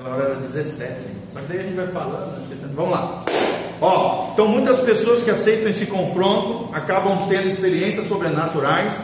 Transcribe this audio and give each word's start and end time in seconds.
Aquela 0.00 0.16
hora 0.16 0.24
era 0.30 0.34
17, 0.36 0.94
só 1.30 1.40
que 1.40 1.46
daí 1.46 1.58
a 1.58 1.62
gente 1.62 1.74
vai 1.74 1.86
falando. 1.88 2.74
Vamos 2.74 2.90
lá. 2.90 3.22
Ó, 3.82 4.30
então 4.32 4.48
muitas 4.48 4.80
pessoas 4.80 5.22
que 5.22 5.30
aceitam 5.30 5.68
esse 5.68 5.84
confronto 5.84 6.74
acabam 6.74 7.18
tendo 7.28 7.48
experiências 7.48 8.08
sobrenaturais 8.08 8.94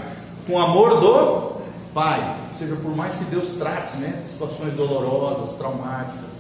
com 0.46 0.59
amor 0.59 0.98
do 0.98 1.61
Pai. 1.93 2.38
Ou 2.51 2.59
seja, 2.59 2.77
por 2.77 2.96
mais 2.96 3.14
que 3.17 3.24
Deus 3.24 3.59
trate, 3.59 3.95
né, 3.98 4.22
situações 4.27 4.72
dolorosas, 4.72 5.54
traumáticas, 5.59 6.30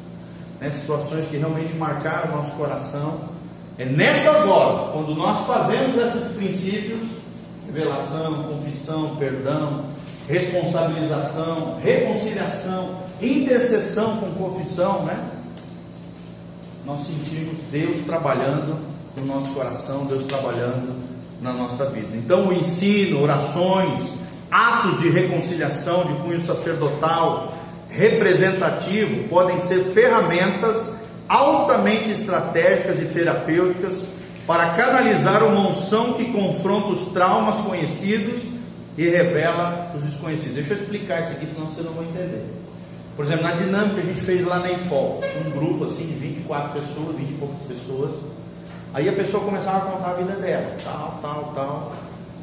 né, 0.58 0.70
situações 0.70 1.26
que 1.26 1.36
realmente 1.36 1.74
marcaram 1.74 2.32
o 2.32 2.36
nosso 2.38 2.52
coração, 2.52 3.28
é 3.76 3.84
nessas 3.84 4.42
horas, 4.46 4.90
quando 4.92 5.14
nós 5.14 5.46
fazemos 5.46 5.98
esses 5.98 6.32
princípios, 6.32 7.00
revelação, 7.66 8.44
confissão, 8.44 9.16
perdão, 9.16 9.84
responsabilização, 10.26 11.78
reconciliação, 11.82 13.05
intercessão 13.20 14.16
com 14.18 14.30
confissão, 14.32 15.04
né? 15.04 15.18
Nós 16.84 17.06
sentimos 17.06 17.56
Deus 17.70 18.04
trabalhando 18.04 18.78
no 19.16 19.26
nosso 19.26 19.54
coração, 19.54 20.04
Deus 20.06 20.26
trabalhando 20.26 20.94
na 21.40 21.52
nossa 21.52 21.86
vida. 21.86 22.16
Então, 22.16 22.48
o 22.48 22.52
ensino, 22.52 23.22
orações, 23.22 24.08
atos 24.50 25.00
de 25.00 25.08
reconciliação 25.08 26.04
de 26.04 26.14
cunho 26.22 26.42
sacerdotal, 26.42 27.52
representativo, 27.88 29.28
podem 29.28 29.58
ser 29.66 29.92
ferramentas 29.92 30.94
altamente 31.28 32.10
estratégicas 32.10 33.02
e 33.02 33.06
terapêuticas 33.06 34.00
para 34.46 34.74
canalizar 34.74 35.42
uma 35.42 35.70
unção 35.70 36.12
que 36.12 36.26
confronta 36.26 36.88
os 36.88 37.08
traumas 37.08 37.56
conhecidos 37.64 38.44
e 38.96 39.08
revela 39.08 39.92
os 39.96 40.04
desconhecidos. 40.04 40.54
Deixa 40.54 40.74
eu 40.74 40.78
explicar 40.78 41.22
isso 41.22 41.32
aqui, 41.32 41.46
senão 41.46 41.66
você 41.66 41.82
não 41.82 41.92
vai 41.92 42.04
entender. 42.04 42.65
Por 43.16 43.24
exemplo, 43.24 43.44
na 43.44 43.52
dinâmica 43.52 43.94
que 43.94 44.00
a 44.00 44.04
gente 44.12 44.20
fez 44.20 44.44
lá 44.44 44.58
na 44.58 44.70
IFOL, 44.70 45.22
um 45.46 45.50
grupo 45.50 45.84
assim 45.86 46.04
de 46.04 46.14
24 46.14 46.78
pessoas, 46.78 47.16
20 47.16 47.30
e 47.30 47.34
poucas 47.34 47.62
pessoas. 47.66 48.10
Aí 48.92 49.08
a 49.08 49.12
pessoa 49.12 49.42
começava 49.42 49.78
a 49.78 49.92
contar 49.92 50.10
a 50.10 50.14
vida 50.14 50.34
dela, 50.34 50.76
tal, 50.84 51.18
tal, 51.22 51.52
tal. 51.54 51.92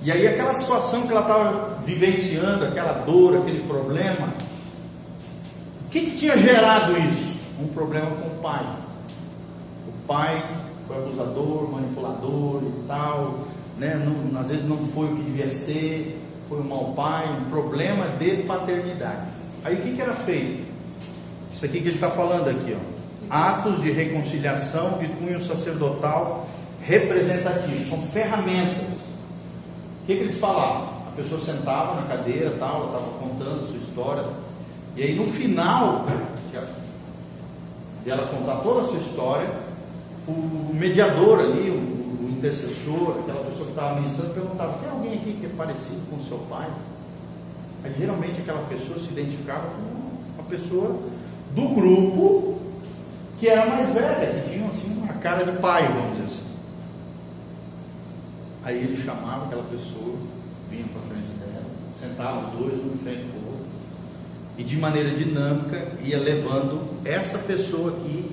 E 0.02 0.12
aí 0.12 0.28
aquela 0.28 0.56
situação 0.56 1.04
que 1.04 1.12
ela 1.12 1.22
estava 1.22 1.80
vivenciando, 1.86 2.66
aquela 2.66 2.94
dor, 3.04 3.38
aquele 3.38 3.68
problema, 3.68 4.34
o 5.86 5.90
que, 5.92 6.02
que 6.02 6.18
tinha 6.18 6.36
gerado 6.38 6.98
isso? 6.98 7.34
Um 7.62 7.68
problema 7.68 8.08
com 8.08 8.28
o 8.30 8.42
pai. 8.42 8.66
O 9.88 10.08
pai 10.08 10.44
foi 10.88 10.98
abusador, 10.98 11.72
manipulador 11.72 12.64
e 12.64 12.88
tal, 12.88 13.40
né? 13.78 13.96
Não, 14.04 14.40
às 14.40 14.50
vezes 14.50 14.68
não 14.68 14.78
foi 14.88 15.06
o 15.06 15.16
que 15.16 15.22
devia 15.22 15.50
ser, 15.50 16.20
foi 16.50 16.60
um 16.60 16.64
mau 16.64 16.94
pai, 16.94 17.30
um 17.30 17.50
problema 17.50 18.08
de 18.18 18.38
paternidade. 18.44 19.43
Aí 19.64 19.76
o 19.76 19.82
que, 19.82 19.94
que 19.94 20.02
era 20.02 20.14
feito? 20.14 20.64
Isso 21.54 21.66
aqui 21.66 21.80
que 21.80 21.88
ele 21.88 21.96
está 21.96 22.10
falando 22.10 22.50
aqui, 22.50 22.76
ó. 22.76 22.94
Atos 23.30 23.82
de 23.82 23.92
reconciliação 23.92 24.98
de 25.00 25.08
cunho 25.08 25.44
sacerdotal 25.46 26.48
representativo, 26.82 27.90
são 27.90 28.02
ferramentas. 28.08 28.94
O 30.04 30.06
que, 30.06 30.16
que 30.16 30.24
eles 30.24 30.38
falavam? 30.38 30.90
A 31.08 31.16
pessoa 31.16 31.40
sentava 31.40 32.02
na 32.02 32.08
cadeira, 32.08 32.52
tal, 32.60 32.76
ela 32.76 32.86
estava 32.88 33.12
contando 33.20 33.62
a 33.62 33.66
sua 33.66 33.78
história, 33.78 34.26
e 34.96 35.04
aí 35.04 35.16
no 35.16 35.26
final 35.26 36.06
de 38.04 38.10
ela 38.10 38.28
contar 38.28 38.58
toda 38.58 38.82
a 38.82 38.84
sua 38.84 38.98
história, 38.98 39.50
o 40.28 40.72
mediador 40.74 41.40
ali, 41.40 41.70
o, 41.70 42.26
o 42.26 42.30
intercessor, 42.30 43.20
aquela 43.22 43.46
pessoa 43.46 43.66
que 43.66 43.72
estava 43.72 44.00
ministrando, 44.00 44.34
perguntava: 44.34 44.74
tem 44.80 44.90
alguém 44.90 45.14
aqui 45.14 45.38
que 45.40 45.46
é 45.46 45.50
parecido 45.50 46.02
com 46.10 46.20
seu 46.20 46.40
pai? 46.50 46.70
Aí, 47.84 47.94
geralmente 47.98 48.40
aquela 48.40 48.66
pessoa 48.68 48.98
se 48.98 49.12
identificava 49.12 49.68
com 49.68 50.42
uma 50.42 50.50
pessoa 50.50 51.00
do 51.54 51.68
grupo 51.76 52.60
que 53.38 53.48
era 53.48 53.66
mais 53.66 53.94
velha, 53.94 54.42
que 54.42 54.52
tinha 54.52 54.68
assim, 54.70 54.98
uma 55.02 55.14
cara 55.16 55.44
de 55.44 55.52
pai, 55.60 55.86
vamos 55.88 56.12
dizer 56.12 56.24
assim. 56.24 56.44
Aí 58.64 58.78
ele 58.78 58.96
chamava 58.96 59.46
aquela 59.46 59.64
pessoa, 59.64 60.16
vinha 60.72 60.86
para 60.86 61.02
frente 61.02 61.32
dela, 61.40 61.66
sentava 62.00 62.48
os 62.48 62.54
dois, 62.58 62.80
um 62.80 62.98
frente 63.04 63.24
do 63.24 63.48
outro, 63.48 63.66
e 64.58 64.64
de 64.64 64.78
maneira 64.78 65.10
dinâmica 65.10 65.92
ia 66.02 66.18
levando 66.18 66.88
essa 67.04 67.38
pessoa 67.40 67.92
aqui 67.92 68.32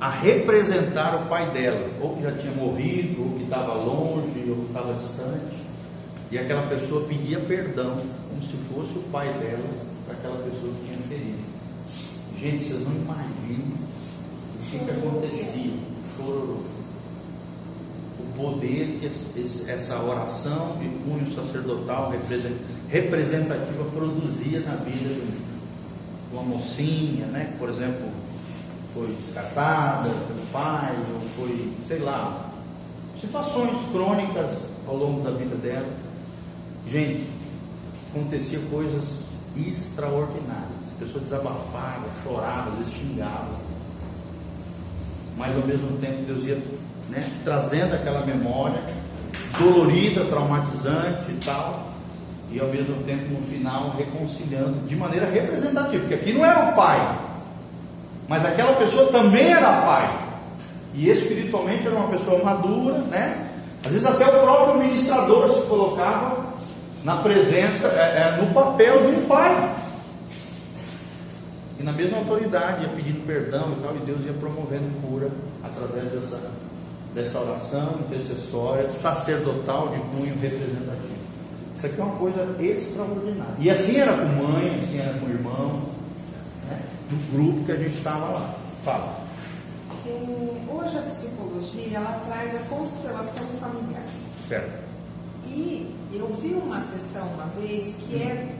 a 0.00 0.10
representar 0.10 1.22
o 1.22 1.26
pai 1.26 1.50
dela, 1.50 1.88
ou 2.00 2.16
que 2.16 2.22
já 2.22 2.32
tinha 2.32 2.52
morrido, 2.52 3.22
ou 3.22 3.38
que 3.38 3.44
estava 3.44 3.72
longe, 3.72 4.44
ou 4.48 4.56
que 4.56 4.66
estava 4.66 4.94
distante. 4.94 5.67
E 6.30 6.38
aquela 6.38 6.66
pessoa 6.66 7.06
pedia 7.06 7.40
perdão, 7.40 7.96
como 8.28 8.42
se 8.42 8.56
fosse 8.72 8.98
o 8.98 9.02
pai 9.10 9.32
dela, 9.38 9.68
para 10.04 10.14
aquela 10.14 10.36
pessoa 10.44 10.72
que 10.74 10.92
tinha 10.92 11.08
ferido. 11.08 11.44
Gente, 12.38 12.64
vocês 12.64 12.80
não 12.80 12.92
imaginam 12.94 13.78
o 14.54 14.70
que, 14.70 14.78
que 14.78 14.90
acontecia. 14.90 15.72
Chororô. 16.16 16.60
O 18.20 18.32
poder 18.36 18.98
que 19.00 19.06
essa 19.70 20.02
oração 20.02 20.76
de 20.78 20.88
cunho 20.88 21.32
sacerdotal 21.34 22.12
representativa 22.88 23.84
produzia 23.92 24.60
na 24.60 24.76
vida 24.76 25.08
de 25.08 25.48
uma 26.32 26.42
mocinha, 26.42 27.26
né? 27.26 27.54
Por 27.58 27.70
exemplo, 27.70 28.08
foi 28.92 29.08
descartada 29.14 30.10
pelo 30.10 30.46
pai, 30.52 30.94
ou 31.14 31.20
foi, 31.36 31.72
sei 31.86 32.00
lá, 32.00 32.50
situações 33.18 33.76
crônicas 33.90 34.50
ao 34.86 34.96
longo 34.96 35.22
da 35.22 35.30
vida 35.30 35.56
dela. 35.56 35.88
Gente, 36.90 37.28
acontecia 38.10 38.58
coisas 38.70 39.04
extraordinárias. 39.54 40.78
A 40.96 41.04
pessoa 41.04 41.22
desabafava, 41.22 42.06
chorava, 42.24 42.70
às 42.70 42.78
vezes 42.78 42.94
xingava. 42.94 43.58
Mas 45.36 45.54
ao 45.54 45.66
mesmo 45.66 45.98
tempo 45.98 46.22
Deus 46.26 46.44
ia 46.44 46.58
né, 47.10 47.22
trazendo 47.44 47.94
aquela 47.94 48.24
memória 48.24 48.82
dolorida, 49.58 50.24
traumatizante 50.24 51.30
e 51.30 51.38
tal, 51.44 51.92
e 52.50 52.58
ao 52.58 52.68
mesmo 52.68 53.02
tempo 53.04 53.34
no 53.34 53.42
final 53.42 53.94
reconciliando 53.96 54.80
de 54.86 54.96
maneira 54.96 55.26
representativa, 55.26 55.98
porque 56.00 56.14
aqui 56.14 56.32
não 56.32 56.44
era 56.44 56.70
o 56.70 56.74
pai, 56.74 57.18
mas 58.26 58.44
aquela 58.44 58.74
pessoa 58.76 59.12
também 59.12 59.52
era 59.52 59.82
pai, 59.82 60.28
e 60.94 61.10
espiritualmente 61.10 61.86
era 61.86 61.96
uma 61.96 62.08
pessoa 62.08 62.42
madura, 62.42 62.98
né? 62.98 63.50
Às 63.84 63.92
vezes 63.92 64.06
até 64.06 64.26
o 64.26 64.40
próprio 64.40 64.78
ministrador 64.82 65.48
se 65.50 65.66
colocava 65.66 66.47
na 67.04 67.16
presença, 67.16 67.88
é, 67.88 68.36
é, 68.38 68.42
no 68.42 68.52
papel 68.52 69.00
de 69.02 69.16
um 69.18 69.26
pai. 69.26 69.74
E 71.78 71.82
na 71.82 71.92
mesma 71.92 72.18
autoridade, 72.18 72.82
ia 72.82 72.88
pedindo 72.88 73.24
perdão 73.24 73.76
e 73.78 73.82
tal, 73.82 73.96
e 73.96 74.00
Deus 74.00 74.24
ia 74.24 74.32
promovendo 74.32 74.90
cura 75.00 75.30
através 75.62 76.04
dessa, 76.06 76.40
dessa 77.14 77.40
oração 77.40 78.00
intercessória, 78.00 78.90
sacerdotal 78.90 79.88
de 79.88 80.00
cunho 80.16 80.34
representativo. 80.40 81.18
Isso 81.76 81.86
aqui 81.86 82.00
é 82.00 82.04
uma 82.04 82.16
coisa 82.16 82.56
extraordinária. 82.58 83.54
E 83.60 83.70
assim 83.70 83.96
era 83.96 84.12
com 84.12 84.26
mãe, 84.26 84.80
assim 84.82 84.98
era 84.98 85.16
com 85.20 85.28
irmão, 85.28 85.82
né? 86.68 86.80
no 87.08 87.18
grupo 87.32 87.64
que 87.64 87.72
a 87.72 87.76
gente 87.76 87.96
estava 87.96 88.26
lá. 88.30 88.54
Fala. 88.84 89.20
É, 90.04 90.72
hoje 90.72 90.98
a 90.98 91.02
psicologia 91.02 91.98
ela 91.98 92.20
traz 92.26 92.56
a 92.56 92.58
constelação 92.68 93.46
familiar. 93.60 94.02
Certo. 94.48 94.87
E 95.46 95.94
eu 96.12 96.28
vi 96.40 96.54
uma 96.54 96.80
sessão 96.80 97.26
uma 97.34 97.46
vez 97.60 97.96
que 97.96 98.22
é, 98.22 98.56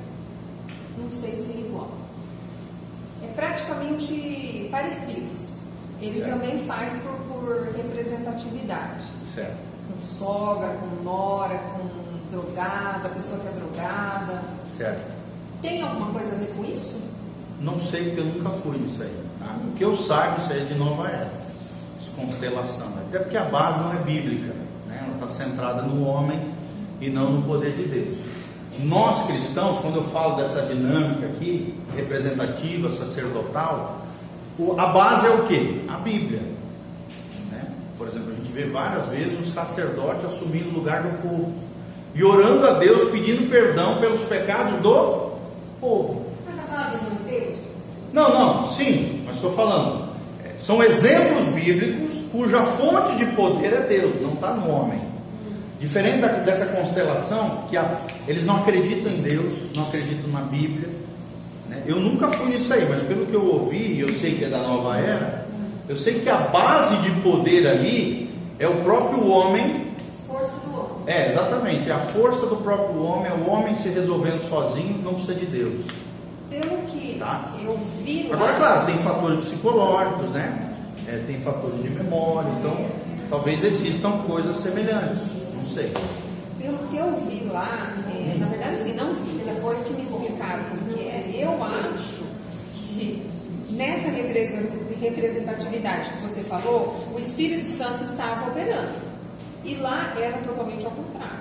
não 0.97 1.11
sei 1.11 1.35
se 1.35 1.51
é 1.53 1.61
igual, 1.61 1.91
é 3.23 3.27
praticamente 3.35 4.69
parecidos. 4.71 5.59
Ele 6.01 6.21
certo. 6.21 6.31
também 6.31 6.59
faz 6.65 6.97
por, 6.99 7.15
por 7.29 7.75
representatividade. 7.77 9.07
Certo. 9.35 9.57
Com 9.91 10.01
sogra, 10.01 10.69
com 10.69 11.03
nora, 11.03 11.59
com 11.59 11.89
drogada, 12.31 13.09
pessoa 13.09 13.41
que 13.41 13.49
é 13.49 13.53
drogada. 13.53 14.43
Certo. 14.77 15.11
Tem 15.61 15.83
alguma 15.83 16.13
coisa 16.13 16.33
a 16.33 16.39
ver 16.39 16.55
com 16.55 16.65
isso? 16.65 16.97
Não 17.61 17.79
sei, 17.81 18.05
porque 18.05 18.21
eu 18.21 18.27
nunca 18.27 18.51
fui 18.51 18.79
nisso 18.79 19.03
aí. 19.03 19.25
Tá? 19.41 19.57
O 19.67 19.73
que 19.73 19.83
eu 19.83 19.97
saiba, 19.97 20.39
isso 20.39 20.53
aí 20.53 20.63
é 20.63 20.65
de 20.65 20.75
nova 20.75 21.09
era. 21.09 21.33
Constelação. 22.15 22.89
Até 23.09 23.19
porque 23.21 23.37
a 23.37 23.45
base 23.45 23.81
não 23.81 23.93
é 23.93 23.97
bíblica. 23.97 24.53
Né? 24.87 25.03
Ela 25.05 25.15
está 25.15 25.29
centrada 25.29 25.83
no 25.83 26.07
homem 26.07 26.39
e 27.01 27.09
não 27.09 27.33
no 27.33 27.43
poder 27.43 27.73
de 27.73 27.85
Deus. 27.85 28.17
Nós 28.81 29.27
cristãos, 29.27 29.81
quando 29.81 29.97
eu 29.97 30.05
falo 30.05 30.37
dessa 30.37 30.63
dinâmica 30.63 31.27
aqui, 31.27 31.75
representativa, 31.97 32.91
sacerdotal, 32.91 34.07
a 34.77 34.87
base 34.87 35.27
é 35.27 35.31
o 35.31 35.45
que? 35.47 35.85
A 35.89 35.97
Bíblia. 35.99 36.43
Né? 37.51 37.65
Por 37.97 38.09
exemplo, 38.09 38.33
a 38.33 38.35
gente 38.35 38.53
vê 38.53 38.67
várias 38.67 39.07
vezes 39.07 39.39
o 39.47 39.51
sacerdote 39.51 40.27
assumindo 40.27 40.71
o 40.71 40.75
lugar 40.75 41.03
do 41.03 41.23
povo 41.23 41.55
e 42.15 42.25
orando 42.25 42.67
a 42.67 42.75
Deus, 42.75 43.11
pedindo 43.11 43.49
perdão 43.51 43.99
pelos 43.99 44.23
pecados 44.23 44.81
do 44.81 45.33
povo. 45.81 46.27
Mas 46.47 46.59
a 46.59 46.63
base 46.63 46.97
não 46.97 47.29
é 47.29 47.31
Deus? 47.31 47.59
Não, 48.13 48.35
não, 48.35 48.71
sim, 48.73 49.23
mas 49.27 49.37
estou 49.37 49.53
falando. 49.53 50.09
É, 50.45 50.53
são 50.65 50.83
exemplos 50.83 51.47
bíblicos 51.55 52.19
cuja 52.31 52.63
fonte 52.65 53.17
de 53.17 53.27
poder 53.27 53.73
é 53.73 53.81
Deus, 53.81 54.21
não 54.21 54.35
está 54.35 54.53
no 54.53 54.71
homem. 54.71 55.01
Diferente 55.81 56.19
da, 56.19 56.29
dessa 56.29 56.67
constelação, 56.67 57.65
que 57.71 57.77
a, 57.77 58.01
eles 58.27 58.45
não 58.45 58.57
acreditam 58.57 59.13
em 59.13 59.23
Deus, 59.23 59.55
não 59.77 59.85
acreditam 59.85 60.31
na 60.31 60.41
Bíblia, 60.41 60.89
Né? 61.69 61.83
Eu 61.87 61.97
nunca 61.97 62.29
fui 62.33 62.49
nisso 62.49 62.73
aí, 62.73 62.87
mas 62.89 63.03
pelo 63.07 63.27
que 63.27 63.35
eu 63.35 63.45
ouvi, 63.45 63.77
e 63.95 64.01
eu 64.01 64.13
sei 64.15 64.35
que 64.37 64.45
é 64.45 64.49
da 64.49 64.59
nova 64.59 64.97
era, 64.99 65.47
eu 65.89 65.97
sei 65.97 66.21
que 66.21 66.29
a 66.29 66.37
base 66.39 66.97
de 66.97 67.11
poder 67.21 67.67
ali 67.67 68.31
é 68.59 68.67
o 68.67 68.77
próprio 68.83 69.29
homem. 69.29 69.87
Força 70.27 70.51
do 70.65 70.75
homem. 70.75 70.91
É, 71.07 71.31
exatamente. 71.31 71.89
É 71.89 71.93
a 71.93 71.99
força 72.01 72.47
do 72.47 72.57
próprio 72.57 73.03
homem, 73.03 73.31
é 73.31 73.35
o 73.35 73.49
homem 73.51 73.77
se 73.81 73.89
resolvendo 73.91 74.49
sozinho, 74.49 75.01
não 75.05 75.15
precisa 75.15 75.35
de 75.35 75.47
Deus. 75.47 75.85
Pelo 76.51 76.77
que 76.91 77.19
Tá. 77.19 77.53
eu 77.63 77.79
vi 78.03 78.29
lá. 78.29 78.37
Agora, 78.37 78.55
claro, 78.55 78.87
tem 78.87 78.99
fatores 78.99 79.45
psicológicos, 79.45 80.31
né? 80.31 80.73
É, 81.07 81.23
tem 81.27 81.39
fatores 81.41 81.83
de 81.83 81.91
memória, 81.91 82.49
então 82.59 82.87
talvez 83.31 83.63
existam 83.65 84.13
coisas 84.27 84.57
semelhantes. 84.61 85.38
Não 85.79 85.91
sei. 85.91 85.93
Pelo 86.59 86.79
que 86.89 86.97
eu 86.97 87.21
vi 87.29 87.45
lá, 87.53 87.69
é, 88.13 88.37
na 88.39 88.47
verdade 88.47 88.75
assim, 88.75 88.95
não 88.95 89.15
vi, 89.15 89.43
depois 89.45 89.81
que 89.85 89.93
me 89.95 90.03
explicaram 90.03 90.65
o 90.75 90.93
que 90.95 91.01
é, 91.07 91.31
eu 91.39 91.63
acho 91.63 92.25
que 92.89 93.25
nessa 93.71 94.09
represen- 94.09 94.69
representatividade 95.01 96.09
que 96.11 96.19
você 96.23 96.41
falou, 96.43 97.07
o 97.15 97.19
Espírito 97.19 97.65
Santo 97.65 98.03
estava 98.03 98.51
operando. 98.51 99.07
E 99.65 99.77
lá 99.77 100.15
era 100.19 100.39
totalmente 100.39 100.85
ao 100.85 100.91
contrário. 100.93 101.39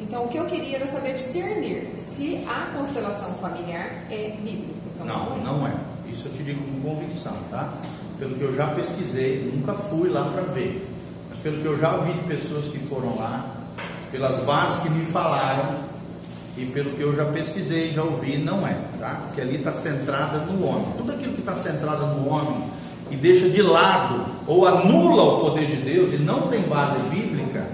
Então 0.00 0.24
o 0.24 0.28
que 0.28 0.38
eu 0.38 0.46
queria 0.46 0.76
era 0.76 0.86
saber 0.86 1.14
discernir 1.14 1.88
se 1.98 2.42
a 2.48 2.74
constelação 2.78 3.34
familiar 3.34 3.90
é 4.10 4.34
bíblica. 4.42 4.72
Então, 4.94 5.06
Não, 5.06 5.36
é. 5.36 5.40
não 5.44 5.66
é. 5.66 5.72
Isso 6.08 6.26
eu 6.28 6.32
te 6.32 6.42
digo 6.42 6.62
com 6.64 6.80
convicção, 6.94 7.34
tá? 7.50 7.74
Pelo 8.18 8.34
que 8.36 8.42
eu 8.42 8.54
já 8.56 8.68
pesquisei, 8.68 9.50
nunca 9.54 9.74
fui 9.74 10.08
lá 10.08 10.24
para 10.32 10.42
ver. 10.42 10.86
Pelo 11.42 11.56
que 11.62 11.66
eu 11.66 11.78
já 11.78 11.96
ouvi 11.96 12.12
de 12.12 12.20
pessoas 12.24 12.66
que 12.66 12.78
foram 12.80 13.16
lá, 13.16 13.46
pelas 14.12 14.42
bases 14.44 14.82
que 14.82 14.90
me 14.90 15.06
falaram 15.06 15.76
e 16.58 16.66
pelo 16.66 16.90
que 16.90 17.00
eu 17.00 17.14
já 17.16 17.24
pesquisei, 17.26 17.92
já 17.92 18.02
ouvi, 18.02 18.36
não 18.36 18.66
é, 18.66 18.76
tá? 18.98 19.22
Porque 19.26 19.40
ali 19.40 19.56
está 19.56 19.72
centrada 19.72 20.38
no 20.38 20.66
homem. 20.66 20.86
Tudo 20.98 21.12
aquilo 21.12 21.32
que 21.32 21.40
está 21.40 21.54
centrado 21.54 22.06
no 22.06 22.28
homem 22.28 22.64
e 23.10 23.16
deixa 23.16 23.48
de 23.48 23.62
lado 23.62 24.26
ou 24.46 24.66
anula 24.66 25.22
o 25.22 25.40
poder 25.40 25.66
de 25.66 25.76
Deus 25.76 26.12
e 26.14 26.18
não 26.18 26.42
tem 26.48 26.60
base 26.62 26.98
bíblica, 27.08 27.66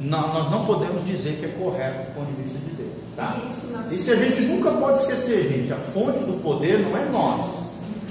não- 0.00 0.32
nós 0.34 0.50
não 0.50 0.66
podemos 0.66 1.04
dizer 1.06 1.36
que 1.38 1.46
é 1.46 1.48
correto 1.48 2.10
do 2.10 2.14
ponto 2.16 2.32
de 2.32 2.42
vista 2.42 2.58
de 2.58 2.74
Deus, 2.74 2.90
tá? 3.14 3.36
Na 3.72 3.86
Isso 3.94 4.10
a 4.10 4.16
gente 4.16 4.40
nunca 4.42 4.70
pode 4.72 5.00
esquecer, 5.02 5.48
gente. 5.48 5.72
A 5.72 5.76
fonte 5.92 6.18
do 6.24 6.42
poder 6.42 6.80
não 6.80 6.96
é 6.96 7.04
nós. 7.10 7.66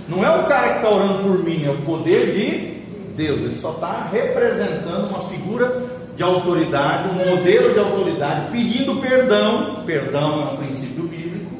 Não 0.07 0.23
é 0.23 0.29
o 0.29 0.45
cara 0.47 0.69
que 0.69 0.75
está 0.77 0.89
orando 0.95 1.23
por 1.23 1.43
mim, 1.43 1.65
é 1.65 1.71
o 1.71 1.81
poder 1.81 2.31
de 2.33 2.74
Deus. 3.15 3.39
Ele 3.39 3.55
só 3.55 3.71
está 3.71 4.09
representando 4.11 5.09
uma 5.09 5.21
figura 5.21 5.83
de 6.15 6.23
autoridade, 6.23 7.09
um 7.09 7.35
modelo 7.35 7.73
de 7.73 7.79
autoridade, 7.79 8.51
pedindo 8.51 8.95
perdão. 9.01 9.83
Perdão 9.85 10.41
é 10.41 10.53
um 10.53 10.57
princípio 10.57 11.03
bíblico. 11.03 11.51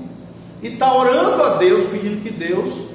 E 0.61 0.67
está 0.67 0.95
orando 0.95 1.41
a 1.43 1.57
Deus, 1.57 1.89
pedindo 1.89 2.21
que 2.21 2.31
Deus 2.31 2.85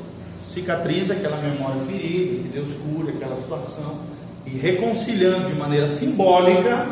cicatrize 0.52 1.12
aquela 1.12 1.36
memória 1.36 1.80
ferida, 1.82 2.42
que 2.42 2.48
Deus 2.54 2.68
cure 2.82 3.10
aquela 3.10 3.36
situação. 3.36 3.98
E 4.46 4.50
reconciliando 4.50 5.48
de 5.48 5.54
maneira 5.54 5.86
simbólica 5.86 6.86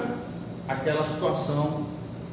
aquela 0.68 1.08
situação 1.08 1.86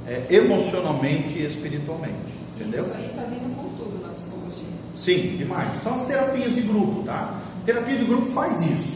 é, 0.08 0.24
emocionalmente 0.30 1.38
e 1.38 1.46
espiritualmente. 1.46 2.36
Entendeu? 2.56 2.84
Isso 2.84 2.94
aí 2.96 3.06
está 3.06 3.24
vindo 3.24 3.56
com 3.56 3.70
tudo 3.78 4.02
na 4.02 4.10
psicologia. 4.10 4.66
Sim, 4.96 5.38
demais. 5.38 5.82
São 5.82 5.96
as 5.96 6.06
terapias 6.06 6.54
de 6.54 6.62
grupo, 6.62 7.04
tá? 7.04 7.40
Terapia 7.66 7.98
de 7.98 8.06
grupo 8.06 8.32
faz 8.32 8.62
isso. 8.62 8.95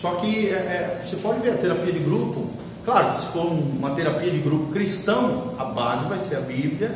Só 0.00 0.16
que 0.16 0.48
é, 0.48 0.52
é, 0.52 1.02
você 1.04 1.16
pode 1.16 1.40
ver 1.40 1.50
a 1.50 1.56
terapia 1.56 1.92
de 1.92 1.98
grupo, 1.98 2.50
claro, 2.84 3.20
se 3.20 3.28
for 3.28 3.46
uma 3.46 3.90
terapia 3.90 4.30
de 4.30 4.38
grupo 4.38 4.72
cristão, 4.72 5.54
a 5.58 5.64
base 5.64 6.06
vai 6.08 6.18
ser 6.28 6.36
a 6.36 6.40
Bíblia, 6.40 6.92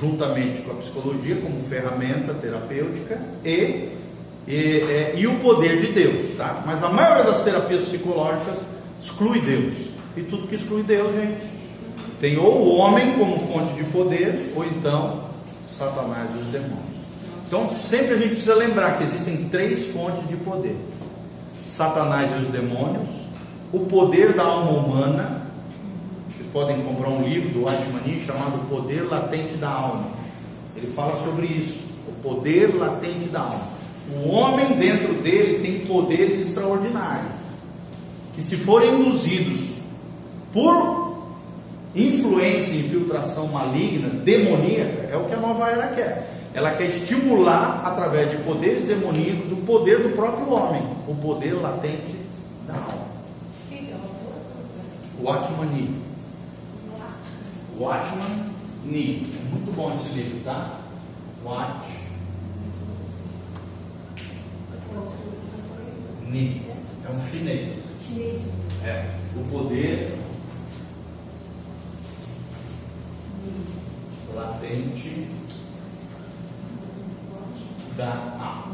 juntamente 0.00 0.62
com 0.62 0.72
a 0.72 0.74
psicologia 0.74 1.36
como 1.36 1.60
ferramenta 1.68 2.34
terapêutica 2.34 3.20
e, 3.44 3.88
e, 4.46 4.80
é, 4.88 5.14
e 5.16 5.26
o 5.26 5.38
poder 5.40 5.80
de 5.80 5.92
Deus, 5.92 6.36
tá? 6.36 6.62
Mas 6.64 6.82
a 6.82 6.88
maioria 6.88 7.24
das 7.24 7.42
terapias 7.42 7.84
psicológicas 7.84 8.58
exclui 9.02 9.40
Deus. 9.40 9.74
E 10.16 10.22
tudo 10.22 10.46
que 10.46 10.56
exclui 10.56 10.82
Deus, 10.82 11.12
gente, 11.14 11.42
tem 12.20 12.36
ou 12.36 12.66
o 12.66 12.76
homem 12.76 13.12
como 13.12 13.38
fonte 13.46 13.74
de 13.74 13.84
poder, 13.90 14.52
ou 14.56 14.64
então 14.64 15.24
Satanás 15.70 16.28
e 16.34 16.38
os 16.38 16.46
demônios. 16.48 16.98
Então, 17.46 17.68
sempre 17.78 18.14
a 18.14 18.16
gente 18.18 18.30
precisa 18.30 18.54
lembrar 18.54 18.98
que 18.98 19.04
existem 19.04 19.48
três 19.48 19.92
fontes 19.92 20.28
de 20.28 20.36
poder: 20.36 20.76
Satanás 21.78 22.28
e 22.32 22.42
os 22.42 22.48
demônios, 22.48 23.08
o 23.72 23.78
poder 23.78 24.32
da 24.32 24.42
alma 24.42 24.72
humana. 24.72 25.42
Vocês 26.28 26.48
podem 26.52 26.82
comprar 26.82 27.08
um 27.08 27.22
livro 27.22 27.50
do 27.50 27.68
Atmani 27.68 28.20
chamado 28.26 28.56
O 28.56 28.64
Poder 28.66 29.02
Latente 29.08 29.54
da 29.54 29.70
Alma. 29.70 30.08
Ele 30.76 30.88
fala 30.88 31.22
sobre 31.24 31.46
isso, 31.46 31.78
o 32.08 32.12
poder 32.20 32.76
latente 32.76 33.28
da 33.28 33.42
alma. 33.42 33.68
O 34.24 34.28
homem 34.28 34.76
dentro 34.76 35.14
dele 35.22 35.60
tem 35.60 35.86
poderes 35.86 36.48
extraordinários, 36.48 37.36
que 38.34 38.42
se 38.42 38.56
forem 38.56 39.00
induzidos 39.00 39.60
por 40.52 41.16
influência 41.94 42.72
e 42.72 42.86
infiltração 42.86 43.46
maligna, 43.48 44.08
demoníaca, 44.08 45.08
é 45.12 45.16
o 45.16 45.26
que 45.26 45.34
a 45.34 45.38
nova 45.38 45.68
era 45.68 45.88
quer. 45.94 46.37
Ela 46.54 46.74
quer 46.74 46.90
estimular, 46.90 47.82
através 47.84 48.30
de 48.30 48.38
poderes 48.38 48.84
demoníacos, 48.84 49.52
o 49.52 49.56
poder 49.58 50.02
do 50.02 50.16
próprio 50.16 50.50
homem, 50.50 50.82
o 51.06 51.14
poder 51.14 51.52
latente 51.54 52.16
da 52.66 52.74
alma. 52.74 53.08
Watchman 55.20 55.66
Nee. 55.66 55.94
Watchman 57.78 58.50
Nee. 58.84 59.26
É 59.36 59.50
muito 59.50 59.74
bom 59.74 59.94
esse 59.94 60.08
livro, 60.14 60.40
tá? 60.44 60.80
Watch 61.44 61.88
Nee. 66.30 66.62
É 67.06 67.10
um 67.10 67.30
chinês. 67.30 67.74
Chinês. 68.06 68.42
É. 68.84 69.06
O 69.36 69.44
poder 69.50 70.18
latente 74.34 75.28
da. 77.98 78.64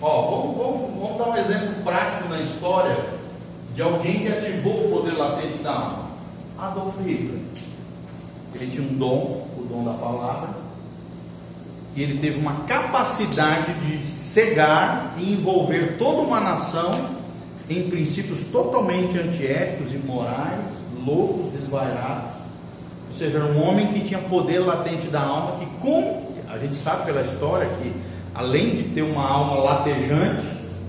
Ó, 0.00 0.30
vamos, 0.30 0.56
vamos, 0.56 1.00
vamos 1.00 1.18
dar 1.18 1.30
um 1.30 1.36
exemplo 1.36 1.82
prático 1.82 2.28
na 2.28 2.40
história 2.42 3.04
de 3.74 3.82
alguém 3.82 4.20
que 4.20 4.28
ativou 4.28 4.86
o 4.86 4.90
poder 4.90 5.16
latente 5.16 5.58
da 5.62 5.72
alma. 5.72 6.10
Adolf 6.58 6.96
Hitler. 6.98 7.40
Ele 8.54 8.70
tinha 8.70 8.88
um 8.88 8.94
dom, 8.94 9.48
o 9.58 9.66
dom 9.68 9.82
da 9.82 9.94
palavra, 9.94 10.50
e 11.96 12.02
ele 12.02 12.18
teve 12.20 12.38
uma 12.38 12.60
capacidade 12.64 13.72
de 13.80 14.04
cegar 14.06 15.14
e 15.18 15.32
envolver 15.32 15.96
toda 15.98 16.20
uma 16.20 16.38
nação 16.38 16.92
em 17.68 17.88
princípios 17.88 18.40
totalmente 18.52 19.18
antiéticos, 19.18 19.92
imorais, 19.92 20.66
loucos, 21.04 21.52
desvairados. 21.52 22.34
Ou 23.08 23.14
seja, 23.14 23.38
era 23.38 23.46
um 23.46 23.66
homem 23.66 23.88
que 23.88 24.00
tinha 24.00 24.20
poder 24.20 24.60
latente 24.60 25.06
da 25.08 25.22
alma, 25.22 25.58
que 25.58 25.66
com, 25.80 26.32
a 26.48 26.58
gente 26.58 26.76
sabe 26.76 27.06
pela 27.06 27.22
história 27.22 27.66
que 27.80 27.92
além 28.34 28.70
de 28.70 28.84
ter 28.90 29.02
uma 29.02 29.24
alma 29.24 29.62
latejante, 29.62 30.42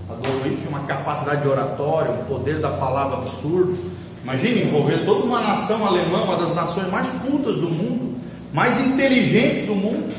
Adolf 0.09 0.43
Hitler 0.43 0.57
tinha 0.57 0.69
uma 0.69 0.81
capacidade 0.81 1.41
de 1.41 1.47
oratória, 1.47 2.11
um 2.11 2.25
poder 2.25 2.59
da 2.59 2.71
palavra 2.71 3.15
absurdo. 3.17 3.77
Imagine 4.23 4.63
envolver 4.63 5.05
toda 5.05 5.23
uma 5.25 5.39
nação 5.41 5.85
alemã, 5.85 6.23
uma 6.23 6.35
das 6.37 6.53
nações 6.55 6.89
mais 6.89 7.07
cultas 7.21 7.55
do 7.57 7.69
mundo, 7.69 8.17
mais 8.51 8.79
inteligentes 8.87 9.67
do 9.67 9.75
mundo, 9.75 10.11